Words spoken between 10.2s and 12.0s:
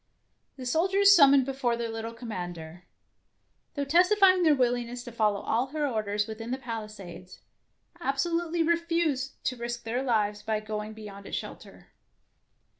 by going be yond its shelter.